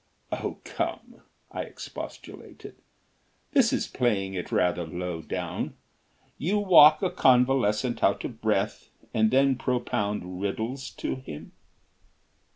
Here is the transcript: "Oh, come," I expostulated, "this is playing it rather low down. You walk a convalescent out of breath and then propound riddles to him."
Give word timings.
"Oh, 0.31 0.57
come," 0.63 1.21
I 1.51 1.61
expostulated, 1.61 2.75
"this 3.51 3.71
is 3.71 3.87
playing 3.87 4.33
it 4.33 4.51
rather 4.51 4.83
low 4.83 5.21
down. 5.21 5.75
You 6.39 6.57
walk 6.57 7.03
a 7.03 7.11
convalescent 7.11 8.03
out 8.03 8.23
of 8.25 8.41
breath 8.41 8.89
and 9.13 9.29
then 9.29 9.57
propound 9.57 10.41
riddles 10.41 10.89
to 11.05 11.17
him." 11.17 11.51